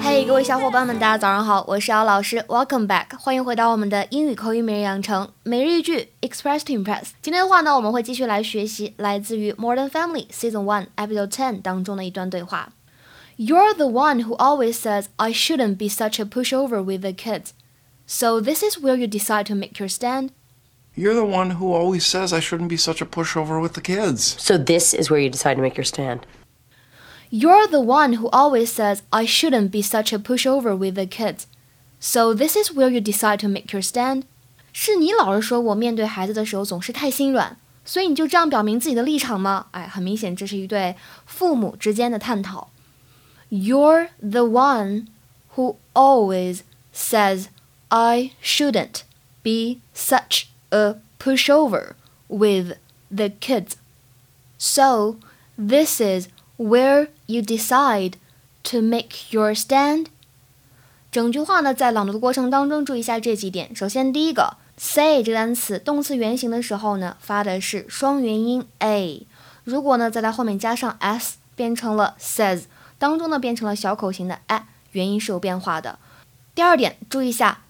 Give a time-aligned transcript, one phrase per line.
[0.00, 7.08] 嘿，各位小伙伴们，大家早上好，我是姚老师，Welcome back，欢迎回到我们的英语口语每日养成每日一句 Express to Impress。
[7.22, 12.70] 今天的话呢，我们会继续来学习来自于 Modern Family Season One Episode Ten 当中的一段对话。
[13.36, 17.50] You're the one who always says I shouldn't be such a pushover with the kids.
[18.06, 20.30] So this is where you decide to make your stand.
[20.96, 24.36] You're the one who always says I shouldn't be such a pushover with the kids.
[24.38, 26.20] So this is where you decide to make your stand.
[27.30, 31.46] You're the one who always says I shouldn't be such a pushover with the kids.
[31.98, 34.24] So this is where you decide to make your stand.
[34.72, 39.66] 是你老是说我面对孩子的时候总是太心软，所以你就这样表明自己的立场吗？
[39.70, 40.96] 哎，很明显这是一对
[41.26, 42.70] 父母之间的探讨。
[43.50, 45.06] You're the one
[45.54, 46.60] who always
[46.92, 47.46] says
[47.88, 49.02] I shouldn't
[49.42, 51.92] be such a pushover
[52.28, 52.78] with
[53.08, 53.74] the kids.
[54.58, 55.16] So
[55.56, 56.28] this is
[56.59, 58.15] where you decide
[58.63, 60.07] to make your stand。
[61.09, 63.75] 整句话呢，在朗读的过程当中，注意一下这几点。
[63.75, 69.25] 首先，第一个，say 这个单词动词原形的时候呢，发的是双元音 a。
[69.63, 72.63] 如果呢，在它后面加上 s，变成了 says，
[72.99, 75.97] 当中呢变成了小口型的 a，元音是有变化的。
[76.53, 77.61] 第二点，注意一下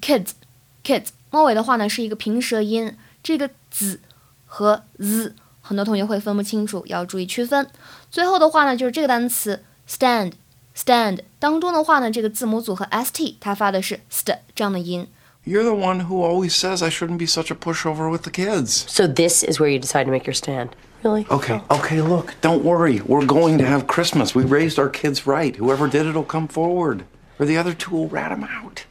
[0.00, 4.00] kids，kids 末尾的话呢是一个平舌音，这个 z
[4.46, 5.34] 和 z。
[5.61, 7.67] 很多同学会分不清楚，要注意区分。
[8.11, 15.07] 最后的话呢，就是这个单词 stand，stand 当中的话呢，这个字母组合 st 它发的是 st 这样的音。
[15.45, 18.85] You're the one who always says I shouldn't be such a pushover with the kids.
[18.87, 20.69] So this is where you decide to make your stand.
[21.01, 21.25] Really?
[21.27, 23.01] Okay, okay, look, don't worry.
[23.01, 24.33] We're going to have Christmas.
[24.33, 25.53] We raised our kids right.
[25.57, 27.03] Whoever did it'll come forward.
[27.39, 28.83] Or the other two will rat them out.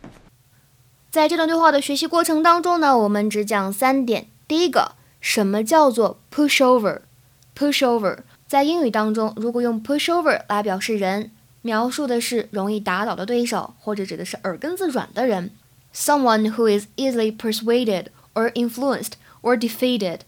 [1.10, 4.27] 在这段对话的学习过程当中呢，我们只讲三点。
[4.46, 4.92] 第一个，
[5.30, 15.52] 什么叫做 pushover？pushover 在英语当中，如果用 pushover 来表示人，描述的是容易打倒的对手，或者指的是耳根子软的人。
[15.93, 18.05] Someone who is easily persuaded
[18.36, 19.11] or influenced
[19.42, 20.20] or defeated。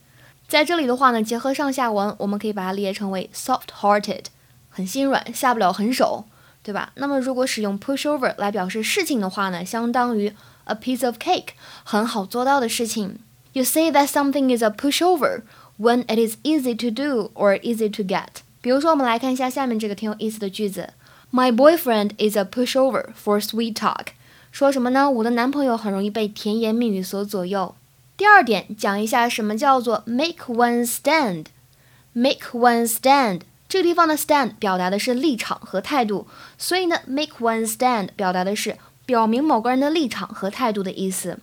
[0.49, 4.25] 在这里的话呢，结合上下文，我们可以把它列成为 soft-hearted，
[4.69, 6.25] 很心软，下不了狠手，
[6.61, 6.91] 对吧？
[6.95, 10.33] 那么如果使用 pushover 来表示事情的话呢，相当于
[10.65, 11.51] a piece of cake，
[11.85, 13.19] 很好做到的事情。
[13.52, 15.42] You say that something is a pushover
[15.78, 18.42] when it is easy to do or easy to get。
[18.60, 20.90] 比如说，我们来看一下下面这个挺有意思的句子：
[21.32, 24.08] My boyfriend is a pushover for sweet talk。
[24.50, 25.10] 说什么呢？
[25.10, 27.74] 我的男朋友很容易被甜言蜜语所左右。
[28.16, 41.38] 第二点，讲一下什么叫做 make one stand。make one stand 这个地方的 stand 表达的是立场和态度，所以呢，make one stand 表达的是表明某个人的立场和态度的意思。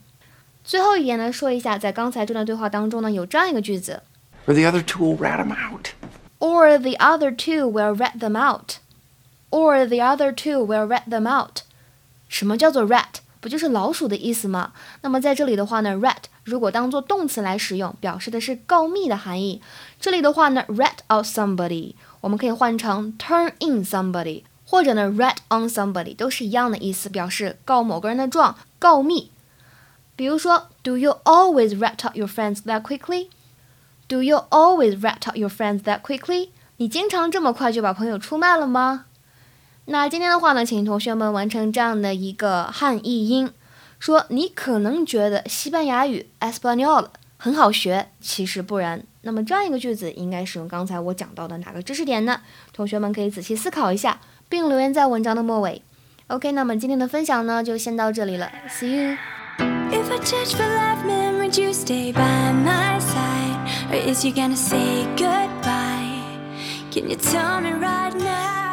[0.66, 4.02] 最后一点呢，说一下，在刚才这段对话当中呢，有这样一个句子
[4.46, 9.98] ，or the other two will rat them out，or the other two will rat them out，or the
[9.98, 11.60] other two will rat them out。
[12.28, 13.20] 什么叫做 rat？
[13.40, 14.72] 不就是老鼠的意思吗？
[15.02, 19.62] 那么在这里的话呢，rat 如果当做动词来使用，表示的是告密的含义。
[20.00, 29.30] 这里的话呢，rat out somebody，我们可以换成 turn in somebody，或者呢，rat on somebody，都是一样的意思，表示告某个人的状，告密。
[30.16, 33.28] 比如说，Do you always rat out your friends that quickly?
[34.08, 36.48] Do you always rat out your friends that quickly?
[36.78, 39.04] 你经常这么快就把朋友出卖了吗？
[39.86, 43.52] 那今天的话呢，请同学们完成这样的一个汉译英，
[43.98, 49.02] 说你可能觉得西班牙语 Español 很好学，其实不然。
[49.22, 52.40] 那么这样一个句子应该使用刚才我讲到的哪个知识点呢？
[52.72, 55.82] 同学们可以仔细思考一下，并留言在文章的末尾。
[56.28, 59.35] OK，那么今天的分享呢，就先到这里了，See you。
[59.92, 63.92] If I change for life, man, would you stay by my side?
[63.92, 66.22] Or is you gonna say goodbye?
[66.90, 68.65] Can you tell me right now?